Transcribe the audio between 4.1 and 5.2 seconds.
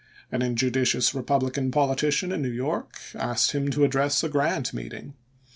a Grant meeting.